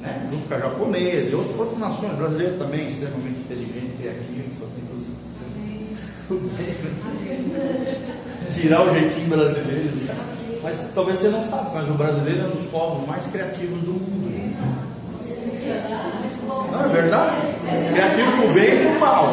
né? 0.00 0.26
junto 0.30 0.48
com 0.48 0.54
a 0.54 0.58
japonesa 0.58 1.28
e 1.28 1.34
outras, 1.34 1.58
outras 1.58 1.78
nações, 1.78 2.14
brasileiro 2.14 2.56
também, 2.56 2.88
extremamente 2.88 3.40
inteligente, 3.40 3.96
criativo, 3.98 4.44
só 4.58 4.64
tem 4.74 4.82
tudo. 4.88 5.04
Tirar 8.54 8.88
o 8.88 8.94
jeitinho 8.94 9.28
brasileiro. 9.28 9.90
Mas 10.62 10.90
talvez 10.94 11.20
você 11.20 11.28
não 11.28 11.44
sabe, 11.44 11.70
mas 11.74 11.86
o 11.88 11.94
brasileiro 11.94 12.40
é 12.40 12.44
um 12.46 12.50
dos 12.50 12.66
povos 12.70 13.06
mais 13.06 13.24
criativos 13.30 13.78
do 13.80 13.92
mundo. 13.92 14.85
Não, 16.70 16.84
é 16.84 16.88
verdade? 16.88 17.36
Criativo 17.92 18.32
pro 18.32 18.52
bem 18.52 18.74
e 18.74 18.86
pro 18.86 19.00
mal. 19.00 19.32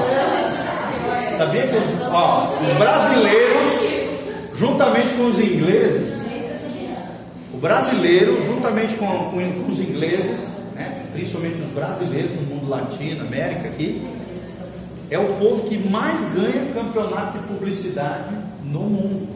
Sabia 1.37 1.67
que 1.67 1.75
os, 1.75 2.01
ó, 2.11 2.57
os 2.61 2.77
brasileiros, 2.77 4.57
juntamente 4.57 5.15
com 5.15 5.25
os 5.25 5.39
ingleses, 5.39 6.13
o 7.53 7.57
brasileiro, 7.57 8.45
juntamente 8.45 8.95
com, 8.95 9.07
com 9.07 9.71
os 9.71 9.79
ingleses, 9.79 10.47
né, 10.75 11.05
principalmente 11.11 11.61
os 11.61 11.71
brasileiros 11.71 12.31
no 12.35 12.41
mundo 12.43 12.69
latino, 12.69 13.25
América 13.25 13.67
aqui, 13.67 14.05
é 15.09 15.19
o 15.19 15.35
povo 15.35 15.69
que 15.69 15.77
mais 15.89 16.19
ganha 16.33 16.73
campeonato 16.73 17.37
de 17.37 17.47
publicidade 17.47 18.35
no 18.63 18.81
mundo. 18.81 19.27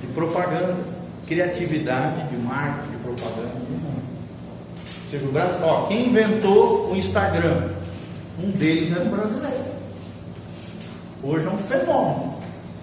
De 0.00 0.06
propaganda, 0.08 0.76
criatividade, 1.26 2.28
de 2.28 2.36
marketing, 2.36 2.90
de 2.90 2.96
propaganda 2.98 3.54
no 3.68 3.76
mundo. 3.76 3.93
Ó, 5.62 5.86
quem 5.86 6.08
inventou 6.08 6.90
o 6.90 6.96
Instagram? 6.96 7.68
Um 8.42 8.50
deles 8.50 8.90
era 8.90 9.04
um 9.04 9.10
brasileiro. 9.10 9.64
Hoje 11.22 11.46
é 11.46 11.48
um 11.48 11.58
fenômeno. 11.58 12.34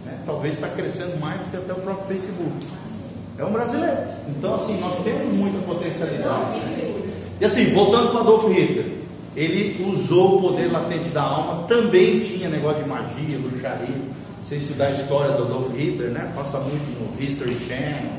né? 0.06 0.18
Talvez 0.26 0.56
está 0.56 0.68
crescendo 0.70 1.20
mais 1.20 1.40
do 1.40 1.52
que 1.52 1.58
até 1.58 1.74
o 1.74 1.78
próprio 1.78 2.08
Facebook. 2.08 2.52
É 3.38 3.46
um 3.46 3.52
brasileiro. 3.52 3.98
Então, 4.30 4.56
assim, 4.56 4.80
nós 4.80 4.96
temos 5.04 5.36
muita 5.36 5.60
potencialidade. 5.60 6.60
E 7.40 7.46
assim, 7.46 7.74
voltando 7.74 8.12
para 8.12 8.22
Adolf 8.22 8.48
Hitler, 8.48 8.86
ele 9.36 9.84
usou 9.94 10.38
o 10.38 10.42
poder 10.42 10.72
latente 10.72 11.10
da 11.10 11.22
alma, 11.22 11.64
também 11.68 12.20
tinha 12.20 12.50
negócio 12.50 12.84
de 12.84 12.90
magia, 12.90 13.40
bruxaria. 13.40 14.02
Você 14.44 14.56
estudar 14.58 14.88
a 14.88 14.92
história 14.92 15.36
do 15.38 15.44
Adolf 15.44 15.74
Hitler, 15.74 16.10
né? 16.10 16.32
Passa 16.36 16.60
muito 16.60 17.00
no 17.00 17.24
History 17.24 17.58
Channel, 17.68 18.12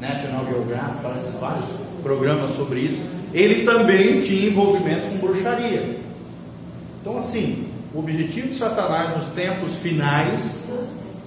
National 0.00 0.44
Geographic, 0.46 1.38
vários 1.40 1.66
programas 2.02 2.54
sobre 2.56 2.80
isso. 2.80 3.00
Ele 3.36 3.66
também 3.66 4.22
tinha 4.22 4.48
envolvimento 4.48 5.06
com 5.08 5.18
bruxaria. 5.18 5.98
Então, 6.98 7.18
assim, 7.18 7.68
o 7.92 7.98
objetivo 7.98 8.48
de 8.48 8.54
Satanás 8.54 9.18
nos 9.18 9.28
tempos 9.34 9.74
finais, 9.74 10.40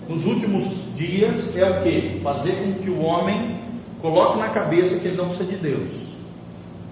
nos 0.07 0.25
últimos 0.25 0.87
dias, 0.97 1.55
é 1.55 1.69
o 1.69 1.83
que? 1.83 2.19
Fazer 2.23 2.53
com 2.53 2.73
que 2.83 2.89
o 2.89 2.99
homem 2.99 3.59
coloque 4.01 4.39
na 4.39 4.49
cabeça 4.49 4.95
que 4.95 5.07
ele 5.07 5.17
não 5.17 5.27
precisa 5.29 5.51
de 5.51 5.57
Deus. 5.57 5.89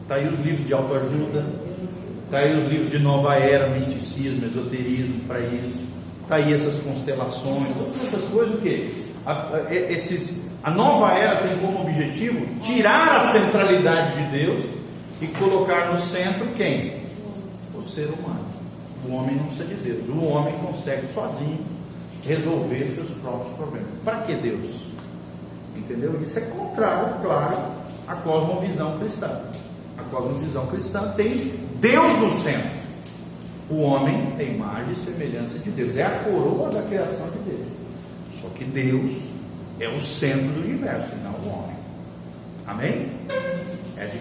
Está 0.03 0.15
aí 0.15 0.27
os 0.27 0.39
livros 0.39 0.67
de 0.67 0.73
autoajuda, 0.73 1.45
está 2.25 2.37
aí 2.37 2.55
os 2.55 2.71
livros 2.71 2.91
de 2.91 2.99
nova 2.99 3.37
era, 3.37 3.69
misticismo, 3.69 4.45
esoterismo 4.45 5.21
para 5.21 5.39
isso, 5.39 5.79
está 6.21 6.35
aí 6.35 6.53
essas 6.53 6.79
constelações, 6.83 7.69
todas 7.75 8.07
essas 8.07 8.23
coisas 8.29 8.53
o 8.53 8.59
que? 8.59 8.93
A, 9.25 9.63
esses, 9.71 10.37
a 10.61 10.69
nova 10.69 11.11
era 11.13 11.37
tem 11.37 11.57
como 11.57 11.81
objetivo 11.81 12.45
tirar 12.61 13.21
a 13.21 13.31
centralidade 13.31 14.23
de 14.23 14.37
Deus 14.37 14.76
e 15.21 15.27
colocar 15.27 15.93
no 15.93 16.05
centro 16.05 16.47
quem? 16.55 17.01
O 17.75 17.83
ser 17.83 18.07
humano. 18.07 18.45
O 19.07 19.13
homem 19.13 19.35
não 19.35 19.45
precisa 19.45 19.65
de 19.65 19.75
Deus. 19.75 20.09
O 20.09 20.25
homem 20.25 20.53
consegue 20.55 21.07
sozinho 21.13 21.65
resolver 22.25 22.93
seus 22.95 23.09
próprios 23.19 23.55
problemas. 23.55 23.89
Para 24.03 24.21
que 24.21 24.33
Deus? 24.35 24.75
Entendeu? 25.75 26.19
Isso 26.21 26.39
é 26.39 26.41
contrário, 26.41 27.21
claro, 27.21 27.57
à 28.07 28.15
cosmovisão 28.15 28.97
cristã. 28.99 29.41
A 29.97 30.03
cosmovisão 30.03 30.65
cristã 30.67 31.13
tem 31.15 31.53
Deus 31.79 32.19
no 32.19 32.41
centro. 32.41 32.77
O 33.69 33.81
homem 33.81 34.33
tem 34.37 34.55
imagem 34.55 34.93
e 34.93 34.95
semelhança 34.95 35.59
de 35.59 35.69
Deus. 35.71 35.95
É 35.95 36.03
a 36.03 36.19
coroa 36.23 36.69
da 36.69 36.81
criação 36.83 37.29
de 37.31 37.39
Deus. 37.49 37.67
Só 38.41 38.49
que 38.49 38.63
Deus 38.63 39.17
é 39.79 39.89
o 39.89 40.01
centro 40.03 40.47
do 40.49 40.61
universo, 40.61 41.15
não 41.23 41.31
o 41.31 41.53
homem. 41.53 41.75
Amém? 42.65 43.09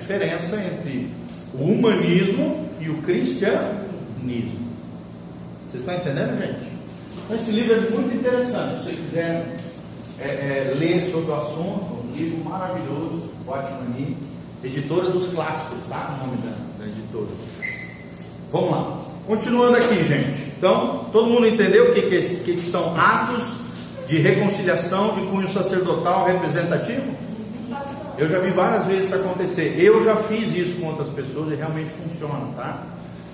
É 0.08 0.12
diferença 0.12 0.56
entre 0.56 1.10
o 1.52 1.64
humanismo 1.64 2.68
e 2.80 2.88
o 2.88 2.98
cristianismo. 2.98 4.66
Vocês 5.66 5.82
estão 5.82 5.94
entendendo, 5.96 6.38
gente? 6.38 6.72
Então, 7.24 7.36
esse 7.36 7.50
livro 7.50 7.74
é 7.74 7.90
muito 7.90 8.14
interessante. 8.14 8.84
Se 8.84 8.90
você 8.90 8.96
quiser 8.96 9.56
é, 10.20 10.28
é, 10.28 10.74
ler 10.76 11.10
sobre 11.10 11.32
o 11.32 11.34
assunto, 11.34 12.04
um 12.04 12.16
livro 12.16 12.38
maravilhoso, 12.44 13.32
Watchman 13.44 14.16
editora 14.62 15.10
dos 15.10 15.26
clássicos, 15.28 15.78
tá? 15.88 16.16
O 16.22 16.26
nome 16.26 16.38
da, 16.38 16.86
editora. 16.86 17.26
Vamos 18.52 18.70
lá. 18.70 19.00
Continuando 19.26 19.76
aqui, 19.76 20.04
gente. 20.04 20.52
Então, 20.56 21.06
todo 21.10 21.28
mundo 21.28 21.48
entendeu 21.48 21.90
o 21.90 21.94
que, 21.94 22.02
que, 22.02 22.54
que 22.54 22.70
são 22.70 22.96
atos 22.96 23.54
de 24.06 24.18
reconciliação 24.18 25.16
de 25.16 25.26
cunho 25.26 25.52
sacerdotal 25.52 26.26
representativo? 26.26 27.25
Eu 28.18 28.28
já 28.28 28.38
vi 28.38 28.50
várias 28.50 28.86
vezes 28.86 29.04
isso 29.04 29.14
acontecer. 29.14 29.74
Eu 29.78 30.04
já 30.04 30.16
fiz 30.16 30.56
isso 30.56 30.80
com 30.80 30.88
outras 30.88 31.08
pessoas 31.08 31.52
e 31.52 31.56
realmente 31.56 31.90
funciona, 31.90 32.46
tá? 32.56 32.82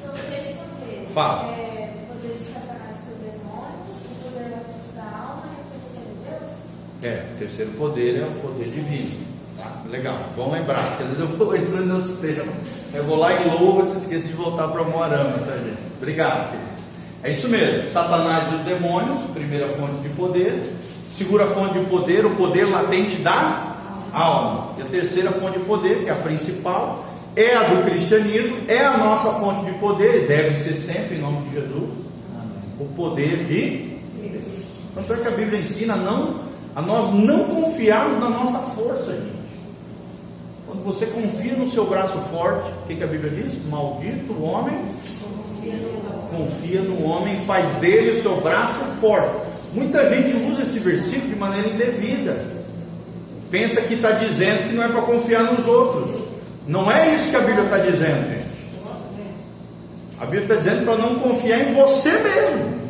São 0.02 0.12
três 0.12 0.56
poderes. 0.56 1.12
Fala. 1.14 1.52
É, 1.52 1.72
É, 7.02 7.24
o 7.34 7.38
terceiro 7.38 7.72
poder 7.72 8.20
é 8.20 8.24
o 8.24 8.30
poder 8.40 8.64
divino. 8.64 9.10
Tá? 9.58 9.82
Legal, 9.90 10.16
bom 10.36 10.52
lembrar, 10.52 10.82
porque 10.90 11.02
às 11.02 11.08
vezes 11.08 11.20
eu 11.20 11.36
vou 11.36 11.54
entrando 11.56 11.88
em 11.88 11.92
outros 11.92 12.18
temas. 12.18 12.54
Eu 12.94 13.04
vou 13.04 13.16
lá 13.16 13.32
em 13.32 13.50
louva, 13.50 13.88
e 13.88 13.98
esqueço 13.98 14.28
de 14.28 14.34
voltar 14.34 14.68
para 14.68 14.82
o 14.82 14.90
Moarama, 14.90 15.38
tá, 15.38 15.56
gente? 15.56 15.78
Obrigado, 15.96 16.50
querido. 16.52 16.72
É 17.24 17.32
isso 17.32 17.48
mesmo, 17.48 17.88
Satanás 17.92 18.52
e 18.52 18.54
os 18.56 18.60
demônios, 18.62 19.18
primeira 19.32 19.68
fonte 19.76 20.00
de 20.00 20.08
poder. 20.10 20.62
Segura 21.16 21.46
fonte 21.48 21.78
de 21.78 21.84
poder, 21.86 22.24
o 22.24 22.36
poder 22.36 22.64
latente 22.64 23.16
da 23.16 23.71
alma. 24.12 24.70
E 24.78 24.82
a 24.82 24.84
terceira 24.84 25.30
fonte 25.32 25.58
de 25.58 25.64
poder, 25.64 26.04
que 26.04 26.08
é 26.08 26.12
a 26.12 26.16
principal, 26.16 27.04
é 27.34 27.54
a 27.54 27.62
do 27.64 27.84
cristianismo, 27.84 28.58
é 28.68 28.84
a 28.84 28.96
nossa 28.96 29.30
fonte 29.32 29.64
de 29.64 29.72
poder, 29.78 30.24
e 30.24 30.26
deve 30.26 30.54
ser 30.56 30.74
sempre, 30.74 31.16
em 31.16 31.20
nome 31.20 31.48
de 31.48 31.56
Jesus, 31.56 31.90
o 32.78 32.84
poder 32.94 33.44
de 33.44 33.92
Tanto 34.94 35.14
é 35.14 35.16
que 35.16 35.28
a 35.28 35.30
Bíblia 35.30 35.60
ensina 35.60 35.96
não 35.96 36.40
a 36.74 36.82
nós 36.82 37.14
não 37.14 37.44
confiarmos 37.44 38.18
na 38.20 38.28
nossa 38.28 38.58
força, 38.70 39.12
gente. 39.12 39.42
Quando 40.66 40.84
você 40.84 41.06
confia 41.06 41.54
no 41.54 41.68
seu 41.68 41.86
braço 41.86 42.18
forte, 42.30 42.70
o 42.70 42.86
que, 42.86 42.96
que 42.96 43.04
a 43.04 43.06
Bíblia 43.06 43.30
diz? 43.30 43.64
Maldito 43.66 44.32
o 44.32 44.42
homem 44.42 44.78
confia 46.32 46.80
no 46.80 47.04
homem, 47.04 47.44
faz 47.46 47.66
dele 47.76 48.18
o 48.18 48.22
seu 48.22 48.40
braço 48.40 48.80
forte. 49.00 49.52
Muita 49.74 50.08
gente 50.14 50.34
usa 50.50 50.62
esse 50.62 50.78
versículo 50.78 51.28
de 51.28 51.36
maneira 51.36 51.68
indevida. 51.68 52.61
Pensa 53.52 53.82
que 53.82 53.92
está 53.92 54.12
dizendo 54.12 54.70
que 54.70 54.74
não 54.74 54.82
é 54.82 54.88
para 54.88 55.02
confiar 55.02 55.42
nos 55.42 55.68
outros. 55.68 56.22
Não 56.66 56.90
é 56.90 57.16
isso 57.16 57.28
que 57.28 57.36
a 57.36 57.40
Bíblia 57.40 57.64
está 57.64 57.78
dizendo, 57.80 58.30
gente. 58.30 58.52
A 60.18 60.24
Bíblia 60.24 60.42
está 60.44 60.54
dizendo 60.54 60.86
para 60.86 60.96
não 60.96 61.18
confiar 61.18 61.60
em 61.60 61.74
você 61.74 62.10
mesmo. 62.12 62.80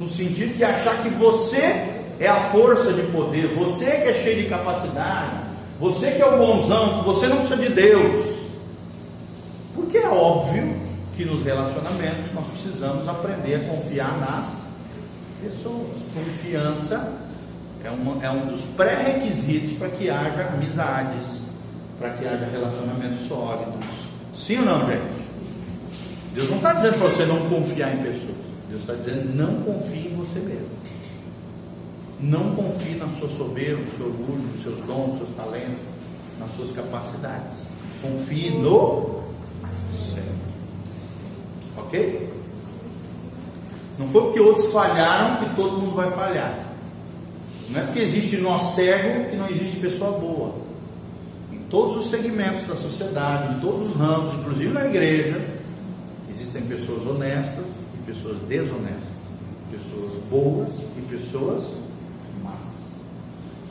No 0.00 0.12
sentido 0.12 0.56
de 0.56 0.64
achar 0.64 1.04
que 1.04 1.08
você 1.10 1.88
é 2.18 2.26
a 2.26 2.50
força 2.50 2.92
de 2.92 3.02
poder, 3.12 3.54
você 3.54 3.84
que 3.84 4.08
é 4.08 4.12
cheio 4.24 4.42
de 4.42 4.48
capacidade, 4.48 5.36
você 5.78 6.10
que 6.10 6.20
é 6.20 6.26
o 6.26 6.38
bonzão, 6.38 7.04
você 7.04 7.28
não 7.28 7.36
precisa 7.36 7.58
de 7.58 7.68
Deus. 7.68 8.26
Porque 9.76 9.98
é 9.98 10.08
óbvio 10.08 10.74
que 11.16 11.24
nos 11.24 11.44
relacionamentos 11.44 12.32
nós 12.34 12.44
precisamos 12.48 13.06
aprender 13.06 13.54
a 13.54 13.60
confiar 13.68 14.18
nas 14.18 14.46
pessoas. 15.40 15.94
Confiança 16.12 17.25
é, 17.86 17.90
uma, 17.90 18.24
é 18.24 18.30
um 18.30 18.46
dos 18.46 18.62
pré-requisitos 18.76 19.74
para 19.78 19.88
que 19.90 20.10
haja 20.10 20.48
amizades, 20.48 21.42
para 21.98 22.10
que 22.10 22.26
haja 22.26 22.44
relacionamentos 22.46 23.28
sólidos. 23.28 23.86
Sim 24.36 24.58
ou 24.58 24.64
não, 24.64 24.86
gente? 24.86 25.26
Deus 26.34 26.50
não 26.50 26.56
está 26.56 26.72
dizendo 26.72 26.98
para 26.98 27.08
você 27.08 27.24
não 27.24 27.48
confiar 27.48 27.94
em 27.94 28.02
pessoas. 28.02 28.36
Deus 28.68 28.80
está 28.80 28.94
dizendo 28.94 29.36
não 29.36 29.62
confie 29.62 30.08
em 30.08 30.16
você 30.16 30.40
mesmo. 30.40 30.76
Não 32.18 32.56
confie 32.56 32.96
na 32.96 33.08
sua 33.20 33.28
soberba, 33.28 33.82
no 33.82 33.96
seu 33.96 34.06
orgulho, 34.06 34.42
nos 34.42 34.62
seus 34.62 34.78
dons, 34.80 35.08
nos 35.08 35.18
seus 35.18 35.30
talentos, 35.36 35.78
nas 36.40 36.50
suas 36.56 36.72
capacidades. 36.72 37.52
Confie 38.02 38.50
no 38.50 39.22
Senhor. 40.12 40.34
Ok? 41.76 42.32
Não 43.98 44.08
foi 44.08 44.22
porque 44.22 44.40
outros 44.40 44.72
falharam 44.72 45.36
que 45.36 45.54
todo 45.54 45.78
mundo 45.78 45.94
vai 45.94 46.10
falhar. 46.10 46.65
Não 47.70 47.80
é 47.80 47.84
porque 47.84 48.00
existe 48.00 48.36
nó 48.38 48.58
cego 48.58 49.30
que 49.30 49.36
não 49.36 49.48
existe 49.48 49.76
pessoa 49.76 50.12
boa. 50.12 50.54
Em 51.52 51.58
todos 51.70 52.04
os 52.04 52.10
segmentos 52.10 52.66
da 52.66 52.76
sociedade, 52.76 53.56
em 53.56 53.60
todos 53.60 53.90
os 53.90 53.96
ramos, 53.96 54.34
inclusive 54.40 54.72
na 54.72 54.86
igreja, 54.86 55.40
existem 56.34 56.62
pessoas 56.62 57.06
honestas 57.06 57.64
e 57.94 58.12
pessoas 58.12 58.38
desonestas, 58.48 59.16
pessoas 59.70 60.12
boas 60.30 60.68
e 60.96 61.00
pessoas 61.10 61.62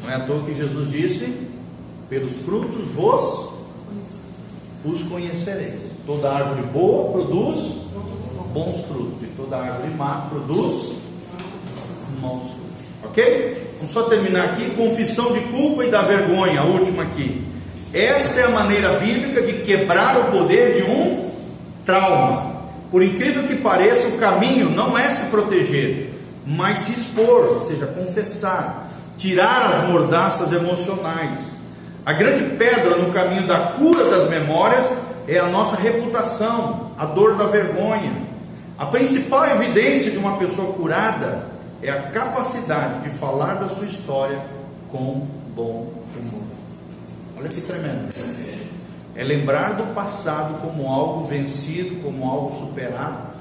não 0.05 0.11
é 0.11 0.15
à 0.15 0.19
toa 0.19 0.43
que 0.43 0.53
Jesus 0.53 0.91
disse: 0.91 1.47
pelos 2.07 2.33
frutos 2.43 2.91
vos 2.93 3.49
os 4.85 5.01
conhecereis. 5.03 5.81
Toda 6.05 6.31
árvore 6.31 6.61
boa 6.67 7.11
produz 7.11 7.85
bons 8.53 8.85
frutos, 8.85 9.23
e 9.23 9.25
toda 9.35 9.57
árvore 9.57 9.93
má 9.95 10.27
produz 10.29 10.93
maus 12.21 12.43
frutos. 12.43 12.85
Ok? 13.03 13.74
Vamos 13.85 13.93
só 13.93 14.03
terminar 14.03 14.45
aqui: 14.45 14.71
confissão 14.71 15.31
de 15.33 15.41
culpa 15.41 15.85
e 15.85 15.91
da 15.91 16.01
vergonha, 16.01 16.61
a 16.61 16.63
última 16.63 17.03
aqui. 17.03 17.43
Esta 17.93 18.39
é 18.39 18.43
a 18.45 18.49
maneira 18.49 18.89
bíblica 18.93 19.41
de 19.41 19.53
quebrar 19.63 20.17
o 20.19 20.31
poder 20.31 20.75
de 20.75 20.89
um 20.89 21.31
trauma. 21.85 22.55
Por 22.89 23.03
incrível 23.03 23.43
que 23.43 23.55
pareça, 23.55 24.07
o 24.07 24.17
caminho 24.17 24.69
não 24.69 24.97
é 24.97 25.09
se 25.09 25.27
proteger, 25.27 26.13
mas 26.45 26.79
se 26.79 26.91
expor, 26.93 27.59
ou 27.59 27.67
seja, 27.67 27.85
confessar 27.87 28.89
tirar 29.17 29.73
as 29.73 29.89
mordaças 29.89 30.51
emocionais. 30.51 31.39
A 32.05 32.11
grande 32.11 32.55
pedra 32.57 32.97
no 32.97 33.13
caminho 33.13 33.47
da 33.47 33.59
cura 33.77 34.03
das 34.05 34.29
memórias 34.29 34.85
é 35.27 35.39
a 35.39 35.47
nossa 35.47 35.77
reputação, 35.77 36.91
a 36.97 37.05
dor 37.05 37.35
da 37.35 37.45
vergonha. 37.45 38.11
A 38.77 38.87
principal 38.87 39.45
evidência 39.45 40.11
de 40.11 40.17
uma 40.17 40.37
pessoa 40.37 40.73
curada 40.73 41.54
é 41.85 41.91
a 41.91 42.09
capacidade 42.11 43.09
de 43.09 43.17
falar 43.19 43.55
da 43.55 43.69
sua 43.69 43.85
história 43.85 44.43
com 44.91 45.27
bom 45.55 45.93
humor. 46.15 46.43
Olha 47.37 47.47
que 47.47 47.61
tremendo. 47.61 48.09
É 49.15 49.23
lembrar 49.23 49.75
do 49.75 49.93
passado 49.93 50.59
como 50.61 50.89
algo 50.89 51.25
vencido, 51.27 52.01
como 52.01 52.27
algo 52.29 52.57
superado, 52.57 53.35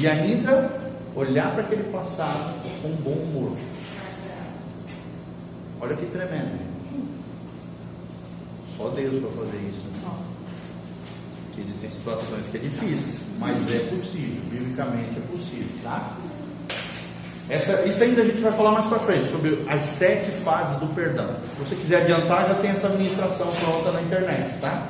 e 0.00 0.06
ainda 0.06 0.70
olhar 1.14 1.52
para 1.52 1.62
aquele 1.62 1.84
passado 1.84 2.54
com 2.80 2.90
bom 3.02 3.10
humor. 3.10 3.56
Olha 5.80 5.96
que 5.96 6.06
tremendo. 6.06 6.58
Só 8.76 8.88
Deus 8.90 9.20
para 9.20 9.30
fazer 9.30 9.58
isso. 9.68 9.88
Que 11.54 11.62
existem 11.62 11.90
situações 11.90 12.46
que 12.50 12.58
é 12.58 12.60
difícil, 12.60 13.26
mas 13.40 13.56
é 13.74 13.80
possível, 13.90 14.40
biblicamente 14.50 15.18
é 15.18 15.36
possível, 15.36 15.76
tá? 15.82 16.16
Essa, 17.48 17.82
isso 17.86 18.02
ainda 18.02 18.20
a 18.20 18.24
gente 18.26 18.42
vai 18.42 18.52
falar 18.52 18.72
mais 18.72 18.86
para 18.86 18.98
frente, 19.00 19.30
sobre 19.30 19.64
as 19.68 19.80
sete 19.80 20.30
fases 20.42 20.78
do 20.80 20.86
perdão. 20.94 21.34
Se 21.56 21.64
você 21.64 21.76
quiser 21.76 22.02
adiantar, 22.02 22.46
já 22.46 22.54
tem 22.56 22.70
essa 22.70 22.88
administração 22.88 23.46
pronta 23.46 23.90
na 23.92 24.02
internet, 24.02 24.60
tá? 24.60 24.86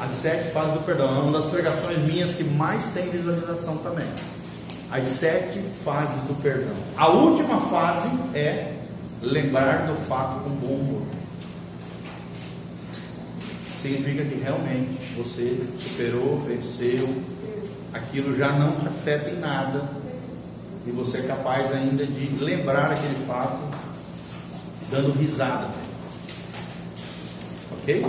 As 0.00 0.10
sete 0.10 0.50
fases 0.50 0.74
do 0.74 0.80
perdão. 0.80 1.16
É 1.16 1.20
uma 1.20 1.40
das 1.40 1.48
pregações 1.48 1.98
minhas 1.98 2.34
que 2.34 2.42
mais 2.42 2.82
tem 2.92 3.08
visualização 3.08 3.76
também. 3.78 4.06
As 4.90 5.06
sete 5.06 5.60
fases 5.84 6.22
do 6.24 6.34
perdão. 6.42 6.74
A 6.96 7.08
última 7.08 7.60
fase 7.70 8.08
é 8.34 8.72
lembrar 9.20 9.86
do 9.86 9.94
fato 10.06 10.40
com 10.42 10.50
bom 10.50 10.74
humor. 10.74 11.02
Significa 13.80 14.24
que 14.24 14.34
realmente 14.42 14.98
você 15.16 15.56
superou, 15.78 16.40
venceu, 16.40 17.08
aquilo 17.92 18.36
já 18.36 18.50
não 18.52 18.72
te 18.76 18.88
afeta 18.88 19.30
em 19.30 19.38
nada 19.38 20.01
e 20.86 20.90
você 20.90 21.18
é 21.18 21.22
capaz 21.22 21.72
ainda 21.72 22.04
de 22.04 22.42
lembrar 22.42 22.90
aquele 22.90 23.26
fato 23.26 23.60
dando 24.90 25.16
risada. 25.18 25.68
Ok? 27.72 28.04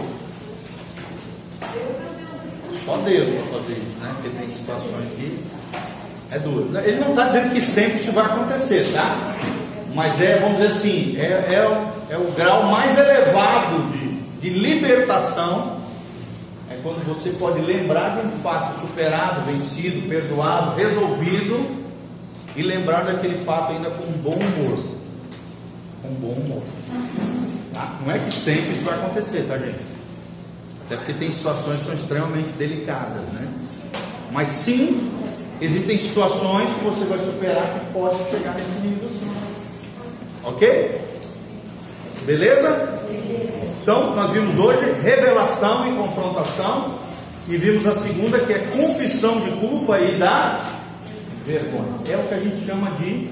Só 2.84 2.98
Deus 2.98 3.30
para 3.30 3.60
fazer 3.60 3.74
isso, 3.74 3.98
né? 4.01 4.15
Porque 4.15 4.38
tem 4.38 4.56
situações 4.56 5.10
que 5.15 5.39
é 6.32 6.39
duro. 6.39 6.77
Ele 6.80 7.00
não 7.00 7.10
está 7.10 7.27
dizendo 7.27 7.53
que 7.53 7.62
sempre 7.62 8.00
isso 8.00 8.12
vai 8.12 8.25
acontecer, 8.25 8.92
tá? 8.92 9.36
Mas 9.94 10.20
é, 10.20 10.39
vamos 10.39 10.58
dizer 10.58 10.74
assim, 10.74 11.15
é, 11.18 11.53
é, 11.53 11.68
o, 11.68 12.13
é 12.13 12.18
o 12.18 12.32
grau 12.32 12.63
mais 12.63 12.98
elevado 12.98 13.92
de, 13.92 14.10
de 14.42 14.50
libertação. 14.50 15.77
É 16.70 16.80
quando 16.82 17.06
você 17.06 17.30
pode 17.30 17.62
lembrar 17.62 18.20
de 18.20 18.27
um 18.27 18.32
fato 18.42 18.80
superado, 18.82 19.42
vencido, 19.42 20.10
perdoado, 20.10 20.75
resolvido 20.75 21.82
e 22.55 22.62
lembrar 22.62 23.03
daquele 23.03 23.43
fato 23.43 23.74
ainda 23.74 23.89
com 23.89 24.05
bom 24.22 24.36
humor. 24.36 24.83
Com 26.01 26.10
bom 26.15 26.33
humor. 26.33 26.63
Tá? 27.74 27.98
Não 28.05 28.12
é 28.13 28.19
que 28.19 28.31
sempre 28.31 28.74
isso 28.74 28.83
vai 28.83 28.95
acontecer, 28.95 29.43
tá, 29.48 29.57
gente? 29.57 29.79
Até 30.86 30.98
porque 30.98 31.13
tem 31.13 31.33
situações 31.33 31.79
que 31.79 31.86
são 31.86 31.95
extremamente 31.95 32.50
delicadas, 32.57 33.24
né? 33.33 33.48
Mas 34.31 34.50
sim, 34.50 35.12
existem 35.62 35.98
situações 35.98 36.67
que 36.77 36.83
você 36.83 37.05
vai 37.05 37.19
superar 37.19 37.79
que 37.79 37.93
pode 37.93 38.17
chegar 38.29 38.55
nesse 38.55 38.88
nível 38.88 39.10
sim. 39.10 39.31
Ok? 40.43 41.01
Beleza? 42.25 43.00
Então, 43.81 44.15
nós 44.15 44.31
vimos 44.31 44.57
hoje 44.60 44.79
revelação 45.01 45.91
e 45.91 45.95
confrontação. 45.95 47.03
E 47.48 47.57
vimos 47.57 47.86
a 47.86 47.95
segunda 47.95 48.39
que 48.39 48.53
é 48.53 48.60
confissão 48.60 49.41
de 49.41 49.51
culpa 49.51 50.00
e 50.00 50.17
da 50.17 50.73
vergonha. 51.45 51.93
É 52.09 52.17
o 52.17 52.27
que 52.27 52.33
a 52.33 52.39
gente 52.39 52.65
chama 52.65 52.91
de 52.91 53.29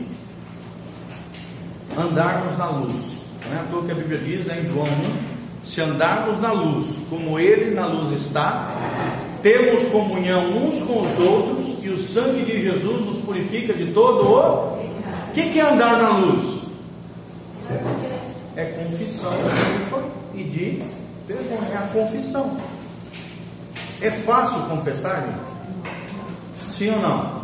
andarmos 1.98 2.58
na 2.58 2.70
luz. 2.70 3.22
Não 3.50 3.58
é 3.58 3.60
à 3.60 3.63
toa 3.72 3.84
que 3.84 3.91
a 3.91 3.96
Bíblia 3.96 4.20
diz 4.20 4.46
né, 4.46 4.62
em 4.63 4.70
João 4.70 4.86
1: 4.86 5.65
se 5.65 5.82
andarmos 5.82 6.39
na 6.39 6.51
luz, 6.51 6.96
como 7.10 7.39
Ele 7.39 7.74
na 7.74 7.86
luz 7.86 8.12
está, 8.12 8.70
temos 9.41 9.89
comunhão 9.89 10.46
uns 10.50 10.84
com 10.84 11.01
os 11.01 11.20
outros, 11.20 11.84
e 11.84 11.89
o 11.89 12.08
sangue 12.08 12.46
de 12.46 12.62
Jesus 12.63 13.06
nos 13.06 13.20
purifica 13.20 13.74
de 13.74 13.91
todo 13.94 14.27
o. 14.27 14.82
O 14.82 15.34
que, 15.34 15.50
que 15.50 15.60
é 15.60 15.63
andar 15.63 16.01
na 16.01 16.18
luz? 16.18 16.62
É 18.56 18.65
confissão 18.65 19.32
de 19.32 19.89
culpa 19.89 20.03
e 20.34 20.44
de 20.44 20.84
vergonha. 21.25 21.70
É 21.72 21.77
a 21.77 21.88
confissão. 21.88 22.58
É 24.01 24.12
fácil 24.12 24.62
confessar, 24.63 25.22
gente? 25.22 26.75
Sim 26.75 26.89
ou 26.89 27.00
não? 27.00 27.41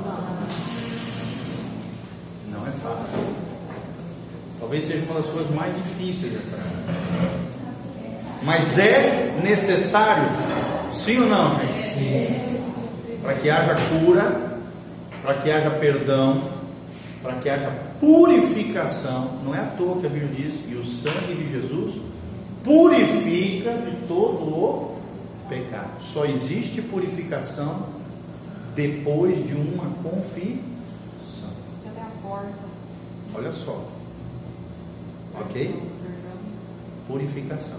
Talvez 4.59 4.87
seja 4.87 5.05
uma 5.05 5.21
das 5.21 5.29
coisas 5.29 5.55
mais 5.55 5.73
difíceis 5.75 6.33
dessa 6.33 6.57
Mas 8.43 8.77
é 8.77 9.39
necessário, 9.43 10.23
sim 11.03 11.19
ou 11.19 11.27
não? 11.27 11.59
Sim. 11.93 12.35
Para 13.21 13.33
que 13.35 13.49
haja 13.49 13.75
cura, 13.89 14.59
para 15.21 15.33
que 15.35 15.51
haja 15.51 15.69
perdão, 15.71 16.41
para 17.21 17.33
que 17.35 17.49
haja 17.49 17.71
purificação. 17.99 19.39
Não 19.43 19.53
é 19.53 19.59
à 19.59 19.65
toa 19.77 19.99
que 19.99 20.07
a 20.07 20.09
Bíblia 20.09 20.31
diz 20.33 20.53
que 20.65 20.75
o 20.75 20.85
sangue 20.85 21.33
de 21.33 21.51
Jesus 21.51 21.95
purifica 22.63 23.71
de 23.73 24.07
todo 24.07 24.49
o 24.49 24.97
pecado. 25.47 26.01
Só 26.01 26.25
existe 26.25 26.81
purificação 26.81 27.87
depois 28.75 29.35
de 29.47 29.53
uma 29.53 29.89
confissão. 30.03 30.61
A 31.97 32.27
porta? 32.27 32.66
Olha 33.37 33.51
só. 33.51 33.83
Ok? 35.41 35.81
Purificação. 37.07 37.77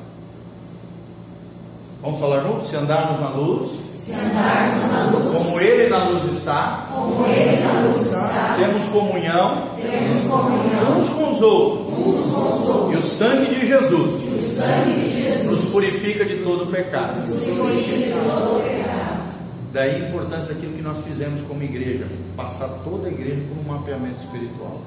Vamos 2.00 2.20
falar 2.20 2.40
juntos? 2.42 2.68
Se 2.70 2.76
andarmos 2.76 3.20
na 3.20 3.30
luz, 3.30 3.70
Se 3.92 4.12
andarmos 4.12 4.92
na 4.92 5.10
luz, 5.10 5.36
como 5.36 5.60
Ele 5.60 5.88
na 5.88 6.08
luz 6.08 6.32
está, 6.38 6.86
como 6.94 7.26
Ele 7.26 7.60
na 7.64 7.80
luz 7.88 8.06
está, 8.06 8.56
temos 8.56 8.88
comunhão 8.88 9.68
temos 9.76 10.22
comunhão 10.30 10.98
uns 11.00 11.08
com 11.10 11.32
os 11.32 11.42
outros. 11.42 11.98
uns 11.98 12.32
com 12.32 12.54
os 12.54 12.68
outros. 12.68 12.94
E 12.94 12.96
o 12.96 13.02
sangue 13.02 13.54
de 13.54 13.66
Jesus 13.66 14.22
O 14.22 14.48
sangue 14.56 15.00
de 15.00 15.22
Jesus 15.22 15.44
nos 15.50 15.64
purifica 15.72 16.24
de 16.24 16.36
todo 16.44 16.70
pecado. 16.70 17.16
nos 17.26 17.44
purifica 17.58 17.96
de 17.96 18.12
todo 18.12 18.56
o 18.58 18.62
pecado. 18.62 19.28
Daí 19.72 19.96
a 19.96 20.08
importância 20.08 20.54
daquilo 20.54 20.72
que 20.74 20.82
nós 20.82 21.04
fizemos 21.04 21.40
como 21.42 21.62
igreja, 21.64 22.06
passar 22.36 22.68
toda 22.84 23.08
a 23.08 23.10
igreja 23.10 23.42
por 23.48 23.58
um 23.58 23.76
mapeamento 23.76 24.22
espiritual. 24.22 24.80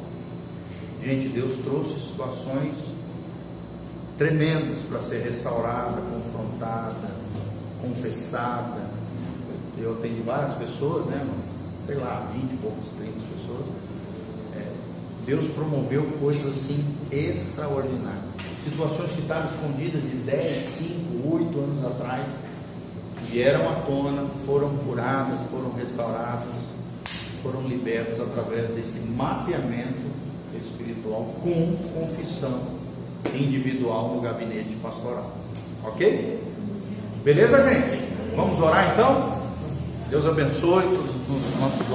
Gente, 1.04 1.30
Deus 1.30 1.56
trouxe 1.64 2.00
situações 2.00 2.76
tremendas 4.20 4.84
para 4.88 5.02
ser 5.02 5.24
restaurada, 5.24 6.00
confrontada, 6.00 7.10
confessada. 7.82 8.88
Eu 9.80 9.94
atendi 9.94 10.22
várias 10.22 10.54
pessoas, 10.58 11.08
né? 11.08 11.26
Mas, 11.28 11.88
sei 11.88 11.96
lá, 11.96 12.30
20 12.36 12.52
e 12.52 12.58
poucos, 12.58 12.88
30 13.00 13.14
pessoas. 13.14 13.66
É, 14.56 14.72
Deus 15.26 15.48
promoveu 15.56 16.04
coisas 16.20 16.46
assim 16.46 16.86
extraordinárias. 17.12 18.24
Situações 18.64 19.12
que 19.14 19.22
estavam 19.22 19.50
escondidas 19.52 20.04
de 20.04 20.18
10, 20.18 20.76
5, 20.78 21.34
8 21.34 21.60
anos 21.60 21.84
atrás, 21.84 22.28
vieram 23.32 23.68
à 23.68 23.76
tona, 23.82 24.28
foram 24.46 24.78
curadas, 24.78 25.40
foram 25.50 25.74
restauradas, 25.74 26.54
foram 27.42 27.64
libertas 27.64 28.20
através 28.20 28.70
desse 28.70 29.00
mapeamento 29.00 30.11
espiritual 30.58 31.34
com 31.42 31.78
confissão 31.94 32.62
individual 33.34 34.16
no 34.16 34.22
gabinete 34.22 34.76
pastoral. 34.82 35.32
Ok? 35.84 36.40
Beleza, 37.24 37.70
gente? 37.70 38.04
Vamos 38.36 38.60
orar 38.60 38.92
então? 38.94 39.42
Deus 40.10 40.26
abençoe 40.26 40.84
todos 40.84 41.54
os 41.54 41.60
nossos 41.60 41.92